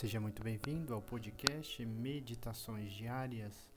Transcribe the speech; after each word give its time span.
Seja 0.00 0.18
muito 0.18 0.42
bem-vindo 0.42 0.94
ao 0.94 1.02
podcast 1.02 1.84
Meditações 1.84 2.90
Diárias. 2.90 3.68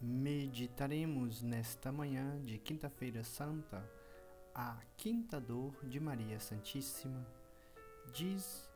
Meditaremos 0.00 1.42
nesta 1.42 1.92
manhã 1.92 2.40
de 2.40 2.56
Quinta-feira 2.56 3.22
Santa 3.22 3.86
a 4.54 4.80
quinta 4.96 5.38
dor 5.38 5.76
de 5.84 6.00
Maria 6.00 6.40
Santíssima. 6.40 7.26
Diz 8.10 8.66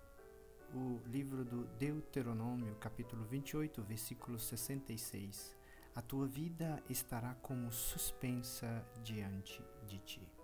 o 0.75 1.01
livro 1.09 1.43
do 1.43 1.65
Deuteronômio, 1.79 2.75
capítulo 2.75 3.25
28, 3.25 3.83
versículo 3.83 4.39
66. 4.39 5.57
A 5.95 6.03
tua 6.03 6.27
vida 6.27 6.83
estará 6.91 7.35
como 7.37 7.73
suspensa 7.73 8.85
diante 9.03 9.65
de 9.87 9.99
ti. 10.01 10.38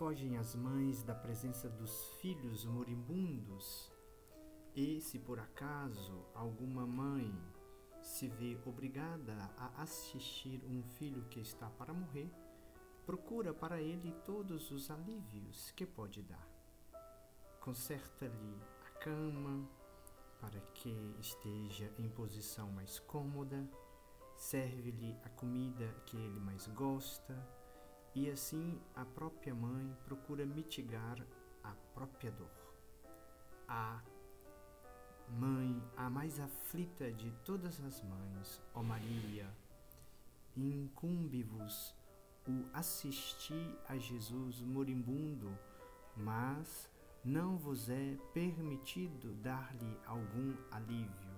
Fogem 0.00 0.38
as 0.38 0.54
mães 0.54 1.02
da 1.02 1.14
presença 1.14 1.68
dos 1.68 2.06
filhos 2.22 2.64
moribundos. 2.64 3.92
E 4.74 4.98
se 4.98 5.18
por 5.18 5.38
acaso 5.38 6.24
alguma 6.34 6.86
mãe 6.86 7.30
se 8.00 8.26
vê 8.26 8.58
obrigada 8.64 9.34
a 9.58 9.82
assistir 9.82 10.64
um 10.64 10.82
filho 10.82 11.26
que 11.28 11.38
está 11.38 11.68
para 11.68 11.92
morrer, 11.92 12.32
procura 13.04 13.52
para 13.52 13.78
ele 13.78 14.10
todos 14.24 14.70
os 14.70 14.90
alívios 14.90 15.70
que 15.72 15.84
pode 15.84 16.22
dar. 16.22 16.48
Conserta-lhe 17.60 18.58
a 18.86 18.90
cama 19.00 19.68
para 20.40 20.60
que 20.72 21.14
esteja 21.20 21.92
em 21.98 22.08
posição 22.08 22.72
mais 22.72 22.98
cômoda, 23.00 23.68
serve-lhe 24.34 25.14
a 25.22 25.28
comida 25.28 25.94
que 26.06 26.16
ele 26.16 26.40
mais 26.40 26.66
gosta 26.68 27.59
e 28.14 28.28
assim 28.28 28.80
a 28.94 29.04
própria 29.04 29.54
mãe 29.54 29.96
procura 30.04 30.44
mitigar 30.44 31.24
a 31.62 31.72
própria 31.94 32.32
dor. 32.32 32.50
A 33.68 34.02
mãe, 35.28 35.80
a 35.96 36.10
mais 36.10 36.40
aflita 36.40 37.12
de 37.12 37.30
todas 37.44 37.80
as 37.84 38.02
mães, 38.02 38.60
ó 38.74 38.82
Maria, 38.82 39.48
incumbe-vos 40.56 41.94
o 42.48 42.64
assistir 42.72 43.78
a 43.88 43.96
Jesus 43.96 44.60
moribundo, 44.60 45.56
mas 46.16 46.90
não 47.24 47.56
vos 47.56 47.88
é 47.88 48.16
permitido 48.34 49.34
dar-lhe 49.34 49.96
algum 50.04 50.54
alívio. 50.72 51.30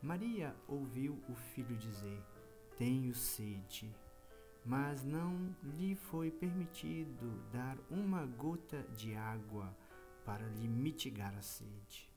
Maria 0.00 0.54
ouviu 0.68 1.20
o 1.28 1.34
filho 1.34 1.76
dizer: 1.76 2.22
Tenho 2.76 3.14
sede 3.14 3.92
mas 4.64 5.04
não 5.04 5.54
lhe 5.62 5.94
foi 5.94 6.30
permitido 6.30 7.42
dar 7.52 7.76
uma 7.90 8.24
gota 8.24 8.82
de 8.96 9.14
água 9.14 9.76
para 10.24 10.46
lhe 10.46 10.66
mitigar 10.66 11.34
a 11.36 11.42
sede. 11.42 12.10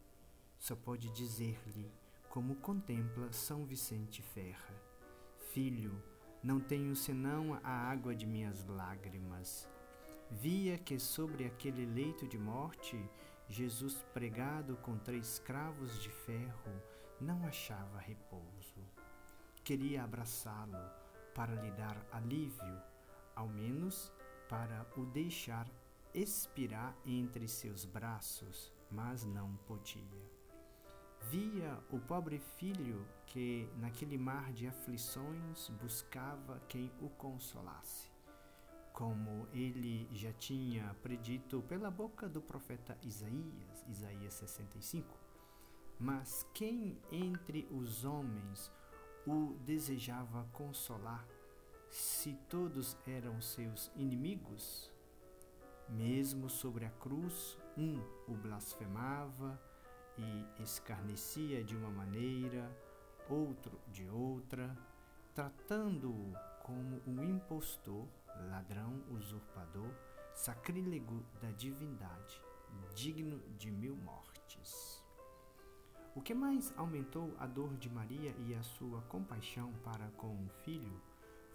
Só 0.58 0.76
pode 0.76 1.10
dizer-lhe, 1.12 1.92
como 2.30 2.56
contempla 2.56 3.32
São 3.32 3.66
Vicente 3.66 4.22
Ferra: 4.22 4.74
Filho, 5.52 6.02
não 6.42 6.60
tenho 6.60 6.96
senão 6.96 7.60
a 7.64 7.70
água 7.70 8.16
de 8.16 8.26
minhas 8.26 8.66
lágrimas. 8.66 9.68
Via 10.32 10.78
que 10.78 11.00
sobre 11.00 11.46
aquele 11.46 11.86
leito 11.86 12.28
de 12.28 12.38
morte, 12.38 12.98
Jesus, 13.50 14.06
pregado 14.14 14.76
com 14.78 14.98
três 14.98 15.40
cravos 15.40 16.02
de 16.02 16.10
ferro, 16.10 16.82
não 17.20 17.46
achava 17.46 18.00
repouso. 18.00 18.84
Queria 19.64 20.04
abraçá-lo, 20.04 20.78
para 21.38 21.54
lhe 21.54 21.70
dar 21.70 22.04
alívio, 22.12 22.82
ao 23.36 23.48
menos 23.48 24.12
para 24.50 24.88
o 24.98 25.06
deixar 25.06 25.70
expirar 26.12 26.98
entre 27.06 27.48
seus 27.48 27.86
braços, 27.86 28.74
mas 28.90 29.24
não 29.24 29.56
podia. 29.68 30.26
Via 31.30 31.78
o 31.92 32.00
pobre 32.00 32.40
filho 32.40 33.06
que, 33.28 33.70
naquele 33.78 34.18
mar 34.18 34.52
de 34.52 34.68
aflições, 34.68 35.70
buscava 35.80 36.60
quem 36.68 36.92
o 37.00 37.10
consolasse. 37.10 38.10
Como 38.92 39.48
ele 39.54 40.10
já 40.12 40.34
tinha 40.34 40.96
predito 41.04 41.62
pela 41.70 41.92
boca 41.92 42.28
do 42.28 42.42
profeta 42.42 42.98
Isaías, 43.04 43.86
Isaías 43.88 44.34
65. 44.34 45.16
Mas 46.00 46.48
quem 46.52 46.98
entre 47.12 47.68
os 47.70 48.06
homens 48.06 48.72
o 49.28 49.54
desejava 49.66 50.48
consolar, 50.54 51.28
se 51.90 52.34
todos 52.50 52.98
eram 53.06 53.42
seus 53.42 53.92
inimigos? 53.94 54.90
Mesmo 55.90 56.50
sobre 56.50 56.86
a 56.86 56.90
cruz, 56.92 57.58
um 57.78 58.02
o 58.28 58.34
blasfemava 58.34 59.62
e 60.18 60.64
escarnecia 60.64 61.64
de 61.64 61.76
uma 61.76 61.90
maneira, 61.90 62.72
outro 63.30 63.80
de 63.88 64.10
outra, 64.10 64.76
tratando-o 65.36 66.34
como 66.64 67.02
um 67.06 67.22
impostor, 67.24 68.08
ladrão, 68.50 69.04
usurpador, 69.12 69.92
sacrílego 70.34 71.26
da 71.42 71.52
divindade, 71.52 72.42
digno 72.96 73.40
de 73.58 73.72
mil 73.72 73.96
mortes. 73.96 74.97
O 76.18 76.22
que 76.22 76.34
mais 76.34 76.74
aumentou 76.76 77.32
a 77.38 77.46
dor 77.46 77.78
de 77.78 77.88
Maria 77.92 78.36
e 78.48 78.56
a 78.56 78.64
sua 78.64 79.04
compaixão 79.04 79.72
para 79.84 80.10
com 80.18 80.34
o 80.34 80.50
filho 80.64 81.00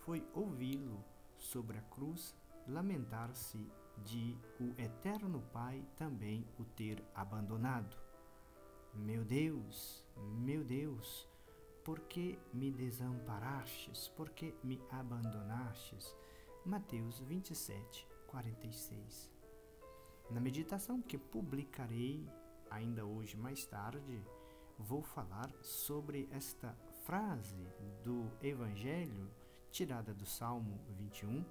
foi 0.04 0.24
ouvi-lo 0.32 1.04
sobre 1.36 1.78
a 1.78 1.82
cruz 1.82 2.32
lamentar-se 2.68 3.68
de 4.04 4.38
o 4.60 4.80
eterno 4.80 5.42
Pai 5.52 5.84
também 5.96 6.46
o 6.60 6.64
ter 6.64 7.02
abandonado. 7.12 7.96
Meu 8.94 9.24
Deus, 9.24 10.06
meu 10.16 10.62
Deus, 10.62 11.28
por 11.84 11.98
que 11.98 12.38
me 12.54 12.70
desamparastes? 12.70 14.06
Por 14.16 14.30
que 14.30 14.54
me 14.62 14.80
abandonastes? 14.92 16.16
Mateus 16.64 17.18
27, 17.18 18.06
46. 18.28 19.28
Na 20.30 20.40
meditação 20.40 21.02
que 21.02 21.18
publicarei 21.18 22.24
ainda 22.70 23.04
hoje 23.04 23.36
mais 23.36 23.66
tarde, 23.66 24.22
vou 24.82 25.02
falar 25.02 25.50
sobre 25.62 26.28
esta 26.32 26.76
frase 27.04 27.66
do 28.02 28.30
Evangelho 28.42 29.30
tirada 29.70 30.12
do 30.12 30.26
Salmo 30.26 30.78
21, 30.98 31.44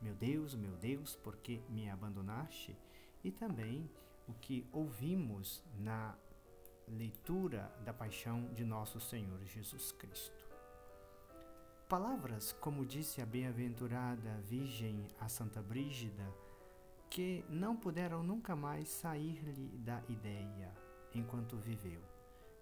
Meu 0.00 0.14
Deus, 0.14 0.54
meu 0.54 0.76
Deus, 0.76 1.16
por 1.16 1.36
que 1.36 1.60
me 1.68 1.90
abandonaste? 1.90 2.76
E 3.24 3.30
também 3.32 3.90
o 4.28 4.34
que 4.34 4.68
ouvimos 4.70 5.64
na 5.78 6.16
leitura 6.86 7.74
da 7.84 7.92
paixão 7.92 8.52
de 8.52 8.64
nosso 8.64 9.00
Senhor 9.00 9.42
Jesus 9.44 9.90
Cristo. 9.92 10.46
Palavras, 11.88 12.52
como 12.52 12.84
disse 12.84 13.20
a 13.22 13.26
bem-aventurada 13.26 14.40
Virgem 14.42 15.06
a 15.18 15.28
Santa 15.28 15.62
Brígida, 15.62 16.32
que 17.08 17.44
não 17.48 17.76
puderam 17.76 18.22
nunca 18.22 18.54
mais 18.54 18.88
sair-lhe 18.88 19.78
da 19.78 20.02
ideia 20.08 20.72
enquanto 21.14 21.56
viveu, 21.56 22.00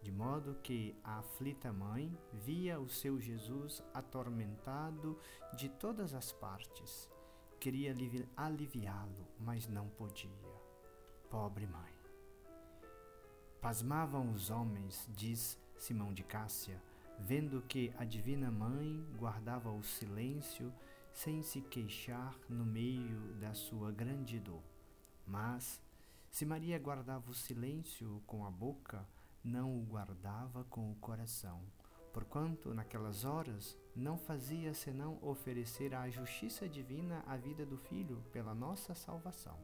de 0.04 0.12
modo 0.12 0.54
que 0.62 0.94
a 1.02 1.20
aflita 1.20 1.72
mãe 1.72 2.14
via 2.30 2.78
o 2.78 2.86
seu 2.86 3.18
Jesus 3.18 3.82
atormentado 3.94 5.18
de 5.56 5.70
todas 5.70 6.12
as 6.12 6.30
partes. 6.30 7.10
Queria 7.58 7.96
aliviá-lo, 8.36 9.26
mas 9.40 9.66
não 9.66 9.88
podia. 9.88 10.30
Pobre 11.30 11.66
mãe. 11.66 11.90
Pasmavam 13.62 14.30
os 14.30 14.50
homens, 14.50 15.08
diz 15.16 15.58
Simão 15.78 16.12
de 16.12 16.22
Cássia, 16.22 16.78
vendo 17.18 17.62
que 17.62 17.90
a 17.96 18.04
Divina 18.04 18.50
Mãe 18.50 19.02
guardava 19.16 19.72
o 19.72 19.82
silêncio 19.82 20.70
sem 21.14 21.42
se 21.42 21.62
queixar 21.62 22.38
no 22.46 22.66
meio 22.66 23.32
da 23.40 23.54
sua 23.54 23.90
grande 23.90 24.38
dor. 24.38 24.62
Mas, 25.26 25.80
se 26.30 26.44
Maria 26.44 26.78
guardava 26.78 27.30
o 27.30 27.34
silêncio 27.34 28.22
com 28.26 28.44
a 28.44 28.50
boca, 28.50 29.08
não 29.44 29.76
o 29.76 29.82
guardava 29.82 30.64
com 30.64 30.90
o 30.90 30.96
coração, 30.96 31.60
porquanto 32.12 32.72
naquelas 32.72 33.24
horas 33.24 33.76
não 33.94 34.16
fazia 34.16 34.72
senão 34.72 35.18
oferecer 35.20 35.94
à 35.94 36.08
justiça 36.08 36.68
divina 36.68 37.22
a 37.26 37.36
vida 37.36 37.66
do 37.66 37.76
Filho 37.76 38.24
pela 38.32 38.54
nossa 38.54 38.94
salvação. 38.94 39.58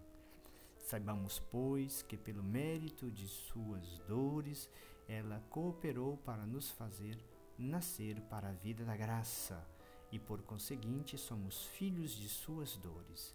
Saibamos, 0.79 1.39
pois, 1.39 2.03
que 2.03 2.17
pelo 2.17 2.43
mérito 2.43 3.11
de 3.11 3.27
suas 3.27 3.99
dores 4.01 4.69
ela 5.09 5.43
cooperou 5.49 6.17
para 6.19 6.45
nos 6.45 6.71
fazer 6.71 7.19
nascer 7.61 8.21
para 8.23 8.49
a 8.49 8.53
vida 8.53 8.85
da 8.85 8.97
graça 8.97 9.67
e 10.11 10.19
por 10.19 10.43
conseguinte 10.43 11.17
somos 11.19 11.67
filhos 11.67 12.13
de 12.13 12.29
suas 12.29 12.77
dores. 12.77 13.35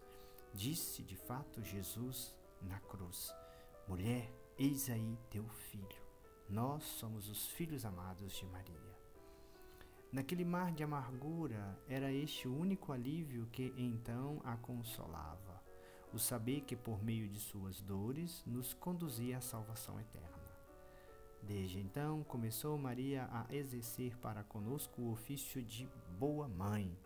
Disse 0.54 1.04
de 1.04 1.16
fato 1.16 1.64
Jesus 1.64 2.36
na 2.62 2.80
cruz: 2.80 3.34
Mulher, 3.88 4.32
eis 4.58 4.90
aí 4.90 5.18
teu 5.30 5.48
filho. 5.48 6.05
Nós 6.48 6.84
somos 6.84 7.28
os 7.28 7.48
filhos 7.48 7.86
amados 7.86 8.34
de 8.34 8.46
Maria. 8.46 8.96
Naquele 10.12 10.46
mar 10.46 10.72
de 10.72 10.84
amargura, 10.84 11.78
era 11.88 12.12
este 12.12 12.48
o 12.48 12.56
único 12.56 12.92
alívio 12.92 13.48
que 13.52 13.74
então 13.76 14.40
a 14.44 14.56
consolava. 14.56 15.64
o 16.14 16.20
saber 16.20 16.62
que 16.62 16.78
por 16.78 17.04
meio 17.04 17.28
de 17.28 17.40
suas 17.40 17.82
dores 17.82 18.42
nos 18.46 18.74
conduzia 18.74 19.40
à 19.40 19.42
salvação 19.42 20.00
eterna. 20.00 20.30
Desde 21.42 21.80
então 21.80 22.24
começou 22.24 22.78
Maria 22.78 23.28
a 23.30 23.54
exercer 23.54 24.16
para 24.20 24.42
conosco 24.44 25.02
o 25.02 25.12
ofício 25.12 25.62
de 25.62 25.90
boa 26.18 26.48
mãe, 26.48 26.98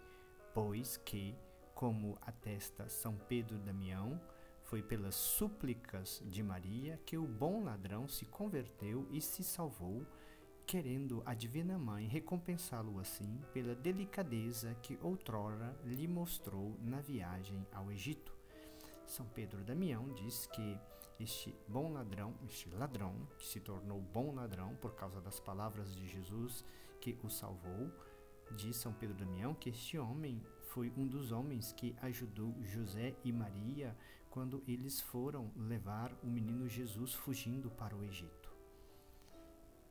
pois 0.54 0.96
que, 0.98 1.36
como 1.74 2.20
atesta 2.22 2.88
São 2.88 3.18
Pedro 3.28 3.58
Damião, 3.58 4.22
foi 4.70 4.84
pelas 4.84 5.16
súplicas 5.16 6.22
de 6.28 6.44
Maria 6.44 7.02
que 7.04 7.18
o 7.18 7.26
bom 7.26 7.64
ladrão 7.64 8.08
se 8.08 8.24
converteu 8.24 9.08
e 9.10 9.20
se 9.20 9.44
salvou, 9.44 10.06
querendo 10.64 11.24
a 11.26 11.34
Divina 11.34 11.76
Mãe 11.80 12.06
recompensá-lo 12.06 13.00
assim 13.00 13.42
pela 13.52 13.74
delicadeza 13.74 14.76
que 14.76 15.00
outrora 15.02 15.76
lhe 15.84 16.08
mostrou 16.08 16.78
na 16.84 17.02
viagem 17.02 17.66
ao 17.74 17.92
Egito. 17.92 18.32
São 19.08 19.26
Pedro 19.26 19.64
Damião 19.64 20.14
diz 20.14 20.46
que 20.46 20.78
este 21.20 21.56
bom 21.68 21.92
ladrão, 21.92 22.36
este 22.48 22.70
ladrão 22.70 23.28
que 23.40 23.48
se 23.48 23.60
tornou 23.60 24.00
bom 24.00 24.36
ladrão 24.36 24.76
por 24.76 24.94
causa 24.94 25.20
das 25.20 25.40
palavras 25.40 25.96
de 25.96 26.08
Jesus 26.08 26.64
que 27.02 27.18
o 27.24 27.30
salvou, 27.30 27.92
diz 28.56 28.76
São 28.76 28.94
Pedro 28.94 29.18
Damião 29.18 29.56
que 29.56 29.72
este 29.72 29.98
homem 29.98 30.40
foi 30.62 30.94
um 30.96 31.08
dos 31.08 31.32
homens 31.32 31.74
que 31.74 31.96
ajudou 32.04 32.56
José 32.64 33.16
e 33.24 33.32
Maria 33.32 33.98
quando 34.30 34.64
eles 34.68 35.02
foram 35.02 35.52
levar 35.56 36.14
o 36.24 36.28
menino 36.28 36.68
Jesus 36.68 37.14
fugindo 37.14 37.70
para 37.72 37.96
o 37.96 38.04
Egito. 38.04 38.50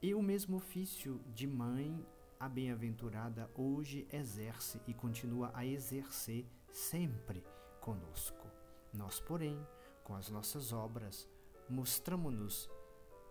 E 0.00 0.14
o 0.14 0.22
mesmo 0.22 0.56
ofício 0.56 1.20
de 1.34 1.46
mãe, 1.46 2.06
a 2.38 2.48
bem-aventurada 2.48 3.50
hoje 3.54 4.06
exerce 4.12 4.80
e 4.86 4.94
continua 4.94 5.50
a 5.52 5.66
exercer 5.66 6.46
sempre 6.70 7.44
conosco. 7.80 8.46
Nós, 8.92 9.18
porém, 9.18 9.58
com 10.04 10.14
as 10.14 10.28
nossas 10.28 10.72
obras, 10.72 11.28
mostramos-nos 11.68 12.70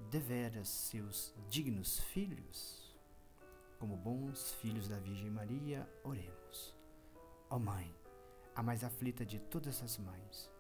deveras 0.10 0.68
seus 0.68 1.33
dignos 1.50 2.00
filhos. 2.00 2.95
Como 3.80 3.95
bons 3.95 4.51
filhos 4.56 4.88
da 4.88 5.00
Virgem 5.00 5.30
Maria, 5.30 5.89
oremos. 6.03 6.75
Ó 7.50 7.56
oh 7.56 7.60
Mãe, 7.60 7.95
a 8.53 8.62
mais 8.62 8.83
aflita 8.83 9.25
de 9.25 9.39
todas 9.39 9.81
as 9.81 9.98
mães, 9.98 10.51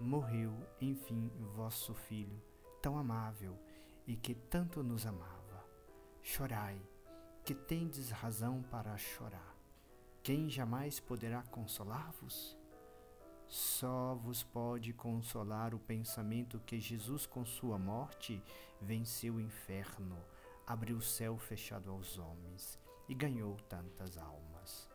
morreu, 0.00 0.52
enfim, 0.80 1.30
vosso 1.54 1.94
Filho, 1.94 2.42
tão 2.82 2.98
amável 2.98 3.58
e 4.06 4.14
que 4.16 4.34
tanto 4.34 4.82
nos 4.82 5.06
amava. 5.06 5.64
Chorai, 6.22 6.80
que 7.44 7.54
tendes 7.54 8.10
razão 8.10 8.62
para 8.62 8.96
chorar. 8.96 9.56
Quem 10.22 10.48
jamais 10.50 11.00
poderá 11.00 11.42
consolar-vos? 11.44 12.56
Só 13.46 14.14
vos 14.16 14.42
pode 14.42 14.92
consolar 14.92 15.72
o 15.72 15.78
pensamento 15.78 16.60
que 16.66 16.80
Jesus, 16.80 17.26
com 17.26 17.44
sua 17.44 17.78
morte, 17.78 18.42
venceu 18.80 19.34
o 19.34 19.40
inferno, 19.40 20.18
abriu 20.66 20.96
o 20.96 21.02
céu 21.02 21.38
fechado 21.38 21.90
aos 21.90 22.18
homens 22.18 22.78
e 23.08 23.14
ganhou 23.14 23.56
tantas 23.68 24.18
almas. 24.18 24.88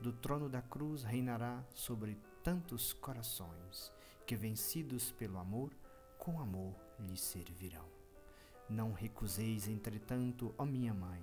Do 0.00 0.12
trono 0.12 0.48
da 0.48 0.60
cruz 0.60 1.04
reinará 1.04 1.64
sobre 1.72 2.18
tantos 2.42 2.92
corações 2.92 3.92
que, 4.32 4.36
vencidos 4.36 5.12
pelo 5.12 5.36
amor, 5.38 5.70
com 6.16 6.40
amor 6.40 6.74
lhe 6.98 7.18
servirão. 7.18 7.84
Não 8.66 8.92
recuseis, 8.92 9.68
entretanto, 9.68 10.54
ó 10.56 10.64
minha 10.64 10.94
mãe, 10.94 11.22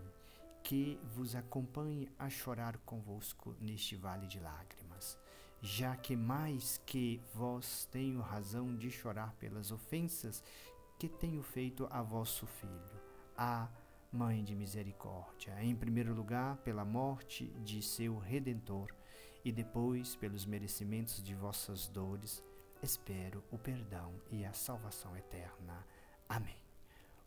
que 0.61 0.99
vos 1.15 1.33
acompanhe 1.33 2.07
a 2.19 2.29
chorar 2.29 2.77
convosco 2.85 3.55
neste 3.59 3.95
vale 3.95 4.27
de 4.27 4.39
lágrimas 4.39 5.17
já 5.61 5.93
que 5.95 6.15
mais 6.15 6.79
que 6.85 7.19
vós 7.33 7.85
tenho 7.91 8.21
razão 8.21 8.77
de 8.77 8.89
chorar 8.89 9.33
pelas 9.33 9.71
ofensas 9.71 10.41
que 10.97 11.09
tenho 11.09 11.43
feito 11.43 11.85
a 11.91 12.01
vosso 12.01 12.45
filho. 12.45 13.01
A 13.35 13.67
Mãe 14.11 14.43
de 14.43 14.55
misericórdia, 14.55 15.55
em 15.61 15.75
primeiro 15.75 16.15
lugar 16.15 16.57
pela 16.57 16.83
morte 16.83 17.45
de 17.63 17.79
seu 17.79 18.17
Redentor 18.17 18.91
e 19.45 19.51
depois 19.51 20.15
pelos 20.15 20.47
merecimentos 20.47 21.21
de 21.21 21.35
vossas 21.35 21.87
dores, 21.87 22.43
espero 22.81 23.43
o 23.51 23.57
perdão 23.57 24.13
e 24.31 24.45
a 24.45 24.53
salvação 24.53 25.15
eterna. 25.17 25.85
Amém. 26.27 26.57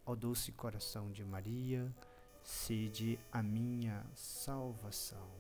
Ó 0.04 0.14
doce 0.14 0.50
coração 0.52 1.12
de 1.12 1.24
Maria, 1.24 1.94
sede 2.42 3.18
a 3.30 3.42
minha 3.42 4.04
salvação. 4.14 5.30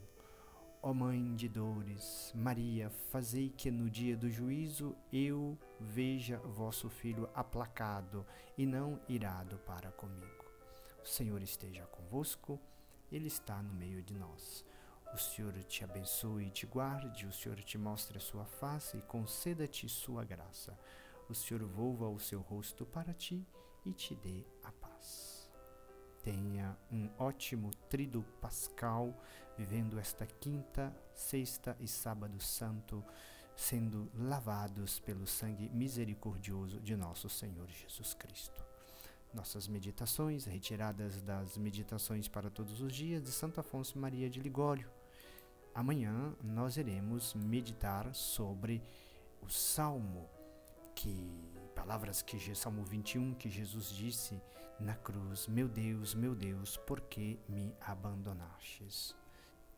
Ó 0.84 0.92
Mãe 0.92 1.34
de 1.36 1.48
dores, 1.48 2.32
Maria, 2.34 2.90
fazei 2.90 3.50
que 3.50 3.70
no 3.70 3.88
dia 3.88 4.16
do 4.16 4.28
juízo 4.28 4.96
eu 5.12 5.56
veja 5.78 6.38
vosso 6.38 6.88
Filho 6.88 7.30
aplacado 7.34 8.26
e 8.58 8.66
não 8.66 9.00
irado 9.08 9.58
para 9.58 9.92
comigo. 9.92 10.44
O 11.02 11.06
Senhor 11.06 11.40
esteja 11.40 11.86
convosco, 11.86 12.58
Ele 13.10 13.28
está 13.28 13.62
no 13.62 13.72
meio 13.72 14.02
de 14.02 14.14
nós. 14.14 14.64
O 15.12 15.18
Senhor 15.18 15.52
te 15.64 15.84
abençoe 15.84 16.46
e 16.46 16.50
te 16.50 16.64
guarde, 16.64 17.26
o 17.26 17.32
Senhor 17.32 17.62
te 17.62 17.76
mostre 17.76 18.16
a 18.16 18.20
sua 18.20 18.46
face 18.46 18.96
e 18.96 19.02
conceda-te 19.02 19.86
sua 19.86 20.24
graça. 20.24 20.78
O 21.28 21.34
Senhor 21.34 21.62
volva 21.64 22.08
o 22.08 22.18
seu 22.18 22.40
rosto 22.40 22.86
para 22.86 23.12
ti 23.12 23.46
e 23.84 23.92
te 23.92 24.14
dê 24.14 24.42
a 24.64 24.72
paz. 24.72 25.50
Tenha 26.22 26.78
um 26.90 27.10
ótimo 27.18 27.70
trido 27.90 28.22
pascal, 28.40 29.14
vivendo 29.58 29.98
esta 29.98 30.24
quinta, 30.24 30.96
sexta 31.14 31.76
e 31.78 31.86
sábado 31.86 32.40
santo, 32.40 33.04
sendo 33.54 34.10
lavados 34.14 34.98
pelo 35.00 35.26
sangue 35.26 35.68
misericordioso 35.68 36.80
de 36.80 36.96
nosso 36.96 37.28
Senhor 37.28 37.68
Jesus 37.68 38.14
Cristo. 38.14 38.64
Nossas 39.34 39.68
meditações, 39.68 40.46
retiradas 40.46 41.20
das 41.20 41.58
meditações 41.58 42.28
para 42.28 42.50
todos 42.50 42.80
os 42.80 42.94
dias 42.94 43.22
de 43.22 43.30
Santo 43.30 43.60
Afonso 43.60 43.98
Maria 43.98 44.30
de 44.30 44.40
Ligório. 44.40 45.01
Amanhã 45.74 46.34
nós 46.42 46.76
iremos 46.76 47.34
meditar 47.34 48.14
sobre 48.14 48.82
o 49.40 49.48
Salmo 49.48 50.28
que 50.94 51.30
palavras 51.74 52.22
que 52.22 52.54
Salmo 52.54 52.84
21 52.84 53.34
que 53.34 53.48
Jesus 53.48 53.90
disse 53.90 54.40
na 54.78 54.94
cruz: 54.94 55.46
Meu 55.46 55.68
Deus, 55.68 56.14
meu 56.14 56.34
Deus, 56.34 56.76
por 56.76 57.00
que 57.00 57.38
me 57.48 57.74
abandonastes? 57.80 59.16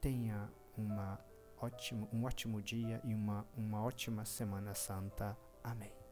Tenha 0.00 0.50
uma 0.76 1.18
ótimo, 1.60 2.08
um 2.12 2.24
ótimo 2.24 2.60
dia 2.60 3.00
e 3.04 3.14
uma, 3.14 3.46
uma 3.56 3.82
ótima 3.82 4.24
Semana 4.24 4.74
Santa. 4.74 5.36
Amém. 5.62 6.03